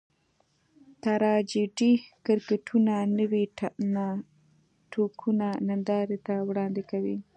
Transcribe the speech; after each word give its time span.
ټراجېډي 1.03 1.93
کرکټرونه 2.25 2.95
نوي 3.19 3.43
ناټکونه 3.95 5.47
نندارې 5.67 6.17
ته 6.25 6.33
وړاندې 6.49 6.81
کوي. 6.91 7.17